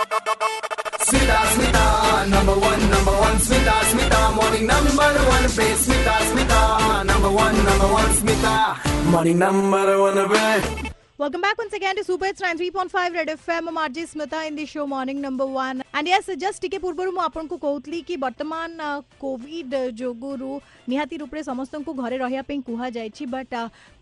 Smita, 0.00 1.38
Smita, 1.52 2.28
number 2.30 2.52
one, 2.52 2.90
number 2.90 3.12
one, 3.12 3.36
Smita, 3.36 3.74
Smita, 3.90 4.34
morning 4.34 4.66
number 4.66 4.90
one, 5.34 5.46
पे 5.56 5.66
Smita, 5.82 6.14
Smita, 6.30 7.04
number 7.04 7.30
one, 7.30 7.56
number 7.64 7.88
one, 7.92 8.10
Smita, 8.20 9.10
morning 9.10 9.38
number 9.38 10.00
one, 10.00 10.28
पे. 10.28 10.89
Welcome 11.19 11.39
back 11.39 11.57
once 11.57 11.71
again 11.71 11.95
to 11.95 12.03
Super 12.03 12.25
Hits 12.25 12.41
93.5 12.41 13.13
Red 13.13 13.29
FM 13.29 13.69
I'm 13.69 13.77
RJ 13.77 14.05
Smita 14.05 14.45
in 14.45 14.55
the 14.55 14.65
show 14.65 14.85
morning 14.85 15.21
number 15.21 15.45
1 15.45 15.81
and 15.93 16.07
yes 16.07 16.25
just 16.37 16.59
ଟିକେ 16.61 16.79
ପୂର୍ବରୁ 16.85 17.11
ମୁଁ 17.15 17.21
ଆପଣଙ୍କୁ 17.25 17.57
କହୁଥିଲି 17.57 17.99
କି 18.07 18.15
ବର୍ତ୍ତମାନ 18.23 18.79
Covid 19.23 19.73
ଯୋଗୁରୁ 20.01 20.51
ନିହାତି 20.91 21.15
ରୂପରେ 21.21 21.41
ସମସ୍ତଙ୍କୁ 21.49 21.91
ଘରେ 22.01 22.17
ରହିବା 22.23 22.43
ପାଇଁ 22.49 22.59
କୁହାଯାଇଛି 22.69 23.23
ବଟ୍ 23.35 23.55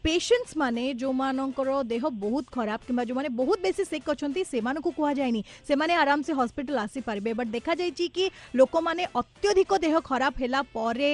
ପେସେଣ୍ଟସ୍ 0.05 0.55
ମାନେ 0.61 0.85
ଯେଉଁମାନଙ୍କର 1.01 1.69
ଦେହ 1.91 2.03
ବହୁତ 2.23 2.45
ଖରାପ 2.55 2.79
କିମ୍ବା 2.87 3.03
ଯେଉଁମାନେ 3.09 3.29
ବହୁତ 3.39 3.59
ବେଶୀ 3.65 3.83
ସିକ୍ 3.91 4.09
ଅଛନ୍ତି 4.13 4.41
ସେମାନଙ୍କୁ 4.51 4.89
କୁହାଯାଏନି 4.97 5.41
ସେମାନେ 5.69 5.93
ଆରାମସେ 6.03 6.31
ହସ୍ପିଟାଲ 6.39 6.77
ଆସିପାରିବେ 6.85 7.31
ବଟ୍ 7.39 7.53
ଦେଖାଯାଇଛି 7.57 8.05
କି 8.15 8.25
ଲୋକମାନେ 8.59 9.03
ଅତ୍ୟଧିକ 9.21 9.71
ଦେହ 9.85 9.95
ଖରାପ 10.09 10.33
ହେଲା 10.41 10.61
ପରେ 10.75 11.11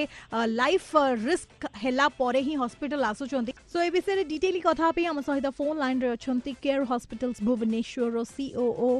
ଲାଇଫ୍ 0.60 0.88
ରିସ୍କ 1.28 1.62
ହେଲା 1.84 2.06
ପରେ 2.20 2.40
ହିଁ 2.48 2.54
ହସ୍ପିଟାଲ 2.62 3.02
ଆସୁଛନ୍ତି 3.12 3.52
ସୋ 3.72 3.78
ଏ 3.86 3.88
ବିଷୟରେ 3.96 4.22
ଡିଟେଲି 4.32 4.60
କଥା 4.66 4.86
ପାଇଁ 4.96 5.06
ଆମ 5.12 5.18
ସହିତ 5.28 5.48
ଫୋନ୍ 5.60 5.78
ଲାଇନ୍ରେ 5.94 6.08
ଅଛନ୍ତି 6.16 6.52
କେୟାର 6.64 6.82
ହସ୍ପିଟାଲ୍ସ 6.92 7.38
ଭୁବନେଶ୍ୱରର 7.48 8.24
COO 8.34 8.90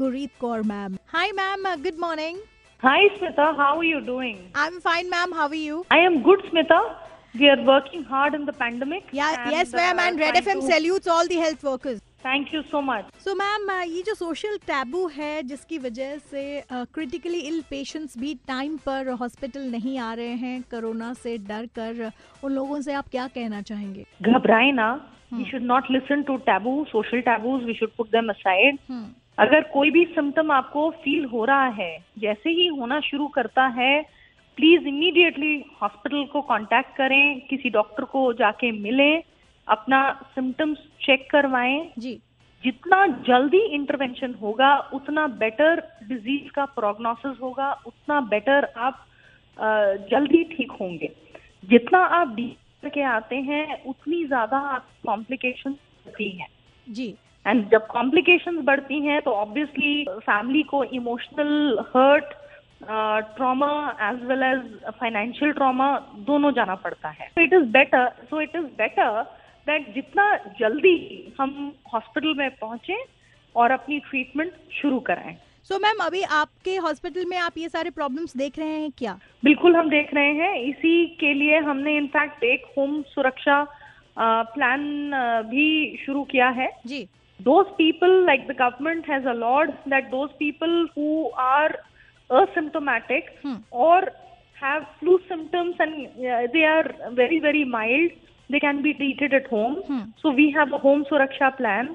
Gurit 0.00 0.32
Kaur 0.44 0.60
ma'am 0.72 0.94
hi 1.14 1.28
ma'am 1.40 1.64
good 1.86 1.98
morning 2.06 2.36
Hi, 2.82 3.08
Smita. 3.12 3.44
How 3.58 3.68
are 3.78 3.84
you 3.84 4.00
doing? 4.06 4.36
I'm 4.54 4.74
fine, 4.86 5.06
ma'am. 5.12 5.30
How 5.32 5.46
are 5.48 5.60
you? 5.60 5.76
I 5.90 6.00
am 6.08 6.16
good, 6.22 6.42
Smita. 6.48 6.80
We 7.34 7.48
are 7.52 7.62
working 7.68 8.02
hard 8.10 8.34
in 8.34 8.44
the 8.44 8.52
pandemic. 8.52 9.04
Yeah, 9.12 9.36
and, 9.38 9.50
yes, 9.50 9.72
ma'am. 9.72 9.98
uh, 9.98 10.04
And 10.04 10.20
Red 10.24 10.34
trying 10.34 10.44
FM 10.44 10.60
to- 10.60 10.68
salutes 10.72 11.08
all 11.14 11.26
the 11.32 11.38
health 11.44 11.64
workers. 11.70 12.02
Thank 12.26 12.52
you 12.54 12.62
so 12.72 12.82
much. 12.90 13.08
So 13.24 13.34
ma'am 13.40 13.70
ये 13.94 14.02
जो 14.02 14.14
social 14.20 14.56
taboo 14.68 15.06
है 15.16 15.32
जिसकी 15.50 15.78
वजह 15.86 16.16
से 16.30 16.44
critically 16.94 17.40
ill 17.50 17.60
patients 17.70 18.18
भी 18.18 18.34
time 18.52 18.76
पर 18.86 19.10
hospital 19.20 19.68
नहीं 19.74 19.98
आ 19.98 20.12
रहे 20.20 20.34
हैं 20.44 20.56
कोरोना 20.70 21.12
से 21.24 21.36
डर 21.50 21.66
कर 21.78 22.10
उन 22.44 22.52
लोगों 22.52 22.80
से 22.88 22.92
आप 23.00 23.08
क्या 23.16 23.26
कहना 23.36 23.62
चाहेंगे 23.72 24.04
घबराए 24.22 24.70
ना. 24.80 24.88
We 25.31 25.45
should 25.45 25.63
not 25.63 25.89
listen 25.89 26.25
to 26.25 26.37
taboo, 26.39 26.85
social 26.91 27.21
taboos. 27.23 27.65
We 27.65 27.73
should 27.75 27.95
put 27.97 28.11
them 28.11 28.29
aside. 28.29 28.79
अगर 29.39 29.61
कोई 29.73 29.91
भी 29.91 30.03
सिम्टम 30.05 30.51
आपको 30.51 30.89
फील 31.03 31.25
हो 31.25 31.43
रहा 31.45 31.67
है 31.75 31.93
जैसे 32.19 32.49
ही 32.49 32.65
होना 32.79 32.99
शुरू 32.99 33.27
करता 33.27 33.65
है 33.77 34.01
प्लीज़ 34.57 34.87
इमीडिएटली 34.87 35.53
हॉस्पिटल 35.81 36.23
को 36.31 36.41
कांटेक्ट 36.41 36.95
करें 36.97 37.41
किसी 37.49 37.69
डॉक्टर 37.69 38.03
को 38.03 38.21
जाके 38.33 38.71
मिलें 38.71 39.23
अपना 39.67 40.01
सिम्टम्स 40.35 40.77
चेक 41.01 41.29
करवाएँ। 41.31 41.79
जी। 41.99 42.13
जितना 42.63 43.05
जल्दी 43.27 43.61
इंटरवेंशन 43.75 44.33
होगा 44.41 44.75
उतना 44.93 45.27
बेटर 45.41 45.81
डिज़ीज़ 46.07 46.51
का 46.51 46.65
प्रोग्नोसिस 46.77 47.41
होगा 47.41 47.71
उतना 47.87 48.19
बेटर 48.33 48.67
आप 48.77 49.05
जल्दी 50.11 50.43
ठीक 50.51 50.71
होंगे। 50.71 51.09
जितना 51.69 51.99
आप 52.19 52.35
डी 52.35 52.55
के 52.89 53.01
आते 53.03 53.35
हैं 53.41 53.83
उतनी 53.85 54.23
ज़्यादा 54.25 54.59
कॉम्प्लिकेशन 55.05 55.75
होती 56.05 56.29
हैं। 56.29 56.47
जी। 56.87 57.15
एंड 57.45 57.69
जब 57.69 57.87
कॉम्प्लिकेशंस 57.87 58.63
बढ़ती 58.65 58.99
हैं 59.01 59.21
तो 59.21 59.31
ऑब्वियसली 59.33 60.05
फैमिली 60.09 60.63
को 60.63 60.83
emotional 60.83 61.79
hurt 61.95 62.33
trauma 63.35 63.71
as 64.01 64.23
well 64.25 64.43
as 64.43 64.91
financial 64.99 65.51
trauma 65.51 65.87
दोनों 66.27 66.51
जाना 66.51 66.75
पड़ता 66.75 67.09
है। 67.09 67.29
It 67.37 67.53
is 67.53 67.65
better 67.71 68.07
so 68.29 68.41
it 68.41 68.55
is 68.55 68.65
better 68.77 69.21
that 69.67 69.93
जितना 69.95 70.35
जल्दी 70.59 71.33
हम 71.39 71.71
हॉस्पिटल 71.93 72.33
में 72.37 72.49
पहुँचे 72.51 73.03
और 73.55 73.71
अपनी 73.71 73.99
ट्रीटमेंट 73.99 74.53
शुरू 74.71 74.99
कराएँ। 74.99 75.37
सो 75.69 75.77
मैम 75.79 76.03
अभी 76.05 76.21
आपके 76.39 76.75
हॉस्पिटल 76.85 77.25
में 77.29 77.37
आप 77.37 77.57
ये 77.57 77.69
सारे 77.69 77.89
प्रॉब्लम्स 77.97 78.35
देख 78.37 78.57
रहे 78.59 78.79
हैं 78.79 78.91
क्या 78.97 79.13
बिल्कुल 79.45 79.75
हम 79.75 79.89
देख 79.89 80.13
रहे 80.13 80.33
हैं 80.35 80.55
इसी 80.61 81.05
के 81.19 81.33
लिए 81.33 81.57
हमने 81.69 81.95
इनफैक्ट 81.97 82.43
एक 82.43 82.63
होम 82.77 83.01
सुरक्षा 83.13 83.63
प्लान 84.55 84.81
भी 85.49 85.67
शुरू 86.05 86.23
किया 86.31 86.49
है 86.61 86.69
जी 86.87 87.07
those 87.39 87.69
people 87.77 88.11
like 88.25 88.43
the 88.47 88.55
government 88.57 89.07
has 89.11 89.23
allowed 89.29 89.69
that 89.91 90.09
those 90.09 90.33
people 90.41 90.73
who 90.95 91.07
are 91.43 91.69
asymptomatic 92.29 93.31
Hmm. 93.45 93.55
or 93.85 94.01
have 94.57 94.83
flu 94.99 95.15
symptoms 95.29 95.79
and 95.85 95.95
uh, 96.03 96.41
they 96.55 96.65
are 96.73 96.91
very 97.21 97.39
very 97.45 97.63
mild 97.71 98.11
they 98.49 98.61
can 98.65 98.83
be 98.83 98.93
treated 98.99 99.33
at 99.39 99.49
home 99.55 99.79
Hmm. 99.87 100.03
so 100.23 100.33
we 100.41 100.45
have 100.59 100.75
a 100.79 100.81
home 100.85 101.03
suraksha 101.11 101.49
plan 101.57 101.89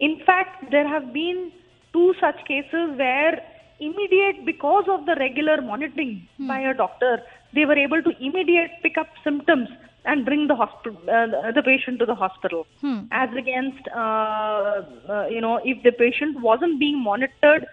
in 0.00 0.16
fact 0.30 0.66
there 0.74 0.88
have 0.94 1.06
been 1.14 1.40
two 1.92 2.14
such 2.20 2.44
cases 2.46 2.96
where 2.96 3.42
immediate 3.80 4.44
because 4.44 4.84
of 4.88 5.06
the 5.06 5.14
regular 5.18 5.60
monitoring 5.62 6.28
by 6.48 6.58
a 6.60 6.74
doctor 6.74 7.12
they 7.54 7.64
were 7.64 7.78
able 7.78 8.02
to 8.02 8.10
immediate 8.20 8.70
pick 8.82 8.98
up 8.98 9.08
symptoms 9.24 9.68
and 10.04 10.24
bring 10.24 10.46
the 10.48 10.54
hospital 10.54 10.98
uh, 11.08 11.50
the 11.58 11.62
patient 11.62 11.98
to 11.98 12.06
the 12.06 12.14
hospital 12.14 12.66
Hmm. 12.82 13.00
as 13.10 13.30
against 13.42 13.88
uh, 13.94 14.82
uh, 15.14 15.26
you 15.34 15.40
know 15.40 15.56
if 15.64 15.82
the 15.82 15.92
patient 15.92 16.40
wasn't 16.40 16.78
being 16.84 16.98
monitored 17.10 17.66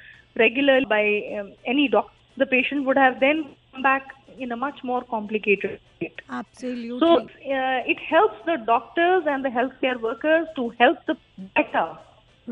regularly 0.43 0.85
by 0.85 1.03
um, 1.39 1.51
any 1.65 1.87
doctor 1.87 2.13
the 2.37 2.45
patient 2.45 2.85
would 2.85 2.97
have 2.97 3.19
then 3.19 3.43
come 3.73 3.81
back 3.81 4.07
in 4.45 4.51
a 4.51 4.55
much 4.63 4.79
more 4.83 5.03
complicated 5.03 5.79
state 5.95 6.19
Absolutely. 6.29 6.99
so 6.99 7.09
uh, 7.57 7.79
it 7.93 7.99
helps 7.99 8.37
the 8.45 8.57
doctors 8.73 9.23
and 9.27 9.43
the 9.43 9.49
healthcare 9.49 9.99
workers 10.09 10.47
to 10.55 10.69
help 10.79 11.05
the 11.07 11.17
better 11.55 11.87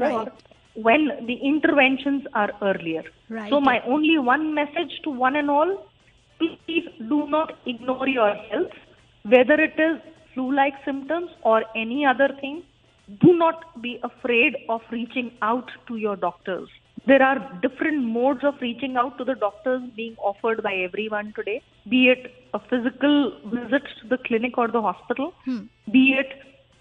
Right. 0.03 0.27
When 0.75 1.07
the 1.25 1.35
interventions 1.35 2.23
are 2.33 2.51
earlier 2.61 3.03
Right. 3.29 3.49
so 3.49 3.59
my 3.61 3.81
only 3.87 4.17
one 4.19 4.53
message 4.53 4.99
to 5.03 5.09
one 5.09 5.35
and 5.35 5.49
all 5.49 5.87
please 6.39 6.87
do 7.09 7.27
not 7.29 7.53
ignore 7.65 8.07
your 8.07 8.33
health 8.33 8.71
whether 9.23 9.53
it 9.53 9.79
is 9.79 9.99
flu 10.33 10.53
like 10.55 10.73
symptoms 10.83 11.29
or 11.43 11.63
any 11.75 12.05
other 12.05 12.29
thing 12.41 12.63
do 13.21 13.33
not 13.37 13.81
be 13.81 13.99
afraid 14.03 14.57
of 14.69 14.81
reaching 14.91 15.31
out 15.41 15.71
to 15.87 15.95
your 15.95 16.15
doctors 16.15 16.67
there 17.07 17.21
are 17.21 17.39
different 17.61 18.03
modes 18.03 18.43
of 18.43 18.55
reaching 18.61 18.95
out 18.97 19.17
to 19.17 19.23
the 19.23 19.35
doctors 19.35 19.81
being 19.95 20.15
offered 20.17 20.61
by 20.63 20.73
everyone 20.73 21.31
today 21.35 21.61
be 21.89 22.09
it 22.09 22.33
a 22.53 22.59
physical 22.59 23.31
visit 23.45 23.83
to 24.01 24.07
the 24.09 24.17
clinic 24.27 24.57
or 24.57 24.67
the 24.67 24.81
hospital 24.81 25.33
Hmm. 25.45 25.61
be 25.91 26.05
it 26.23 26.33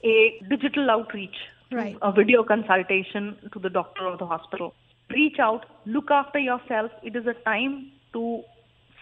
a 0.04 0.16
digital 0.48 0.90
outreach 0.90 1.36
Right. 1.73 1.97
a 2.01 2.11
video 2.11 2.43
consultation 2.43 3.37
to 3.53 3.59
the 3.59 3.69
doctor 3.69 4.05
or 4.07 4.17
the 4.17 4.25
hospital 4.25 4.73
reach 5.11 5.37
out 5.39 5.65
look 5.85 6.09
after 6.09 6.39
yourself 6.39 6.91
it 7.03 7.15
is 7.15 7.27
a 7.27 7.35
time 7.43 7.91
to 8.13 8.41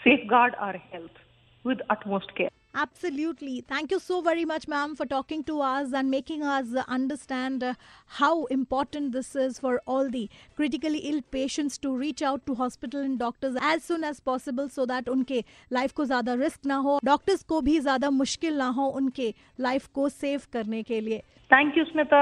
safeguard 0.03 0.53
our 0.59 0.75
health 0.91 1.23
with 1.63 1.79
utmost 1.89 2.35
care 2.35 2.49
Absolutely. 2.75 3.61
Thank 3.67 3.89
you 3.89 3.97
so 3.97 4.21
very 4.21 4.45
much, 4.45 4.67
ma'am, 4.67 4.95
for 4.95 5.07
talking 5.07 5.43
to 5.45 5.61
us 5.61 5.93
and 5.93 6.11
making 6.11 6.43
us 6.43 6.75
uh, 6.75 6.83
understand 6.87 7.63
uh, 7.63 7.73
how 8.05 8.45
important 8.45 9.13
this 9.13 9.35
is 9.35 9.57
for 9.57 9.81
all 9.87 10.11
the 10.11 10.29
critically 10.55 10.99
ill 10.99 11.23
patients 11.31 11.79
to 11.79 11.95
reach 11.97 12.21
out 12.21 12.45
to 12.45 12.53
hospital 12.53 13.01
and 13.01 13.17
doctors 13.17 13.55
as 13.59 13.83
soon 13.83 14.03
as 14.03 14.19
possible 14.19 14.69
so 14.69 14.85
that 14.85 15.09
उनके 15.15 15.43
life 15.73 15.93
को 15.93 16.05
ज़्यादा 16.05 16.33
risk 16.43 16.65
ना 16.65 16.75
हो 16.85 16.99
doctors 17.05 17.43
को 17.53 17.61
भी 17.69 17.79
ज़्यादा 17.79 18.09
मुश्किल 18.19 18.57
ना 18.57 18.67
हो 18.77 18.85
उनके 19.01 19.33
लाइफ 19.59 19.87
को 19.95 20.07
सेव 20.09 20.41
करने 20.53 20.83
के 20.91 21.01
लिए 21.01 21.21
thank 21.55 21.75
you 21.79 21.85
smita 21.93 22.21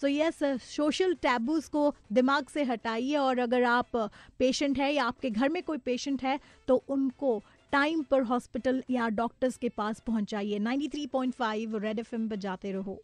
So 0.00 0.08
yes 0.08 0.38
social 0.62 1.14
taboos 1.14 1.68
को 1.68 1.94
दिमाग 2.12 2.48
से 2.48 2.62
हटाइए 2.62 3.16
और 3.16 3.38
अगर 3.38 3.62
आप 3.62 3.96
पेशेंट 4.38 4.78
है 4.78 4.92
या 4.94 5.04
आपके 5.04 5.30
घर 5.30 5.48
में 5.48 5.62
कोई 5.62 5.78
पेशेंट 5.78 6.22
है 6.22 6.38
तो 6.68 6.84
उनको 6.88 7.42
टाइम 7.72 8.02
पर 8.02 8.22
हॉस्पिटल 8.22 8.82
या 8.90 9.08
डॉक्टर्स 9.08 9.56
के 9.56 9.68
पास 9.68 10.00
पहुंचाइए। 10.00 10.58
93.5 10.58 11.74
रेड 11.74 11.98
एफएम 11.98 12.28
पर 12.28 12.36
जाते 12.36 12.72
रहो। 12.72 13.02